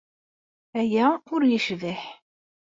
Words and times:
Aya 0.79 1.05
ur 1.33 1.41
yecbiḥ. 1.45 2.01